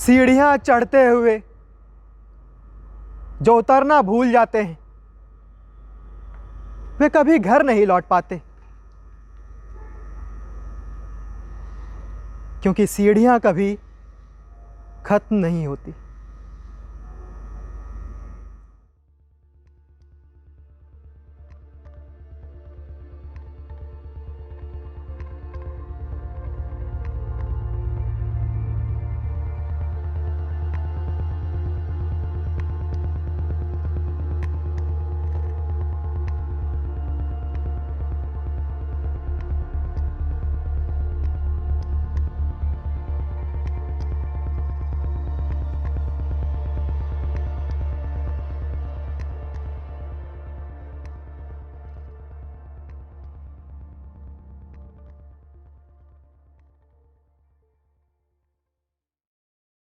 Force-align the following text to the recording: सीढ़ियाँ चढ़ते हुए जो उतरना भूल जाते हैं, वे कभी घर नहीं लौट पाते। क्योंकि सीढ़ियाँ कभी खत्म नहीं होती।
सीढ़ियाँ 0.00 0.56
चढ़ते 0.56 1.06
हुए 1.06 1.42
जो 3.42 3.56
उतरना 3.56 4.02
भूल 4.02 4.30
जाते 4.32 4.62
हैं, 4.62 4.78
वे 7.00 7.08
कभी 7.08 7.38
घर 7.38 7.62
नहीं 7.62 7.86
लौट 7.86 8.04
पाते। 8.04 8.40
क्योंकि 12.62 12.86
सीढ़ियाँ 12.86 13.38
कभी 13.40 13.78
खत्म 15.06 15.36
नहीं 15.36 15.66
होती। 15.66 15.94